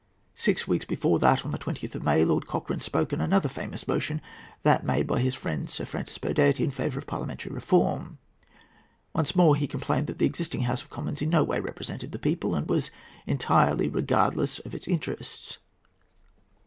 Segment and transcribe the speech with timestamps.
[0.33, 3.87] Six weeks before that, on the 20th of May, Lord Cochrane spoke on another famous
[3.87, 8.17] motion—that made by his friend Sir Francis Burdett in favour of parliamentary reform.
[9.13, 12.17] Once more, he complained that the existing House of Commons in no way represented the
[12.17, 12.89] people, and was
[13.27, 15.59] entirely regardless of its interests.